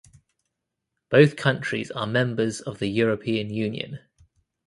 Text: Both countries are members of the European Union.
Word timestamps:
Both 1.11 1.35
countries 1.35 1.91
are 1.91 2.07
members 2.07 2.59
of 2.59 2.79
the 2.79 2.87
European 2.87 3.51
Union. 3.51 3.99